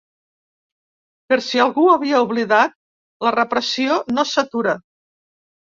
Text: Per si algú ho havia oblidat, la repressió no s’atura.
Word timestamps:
Per 1.33 1.37
si 1.49 1.61
algú 1.65 1.83
ho 1.89 1.93
havia 1.97 2.21
oblidat, 2.29 2.75
la 3.27 3.35
repressió 3.39 4.03
no 4.17 4.29
s’atura. 4.31 4.79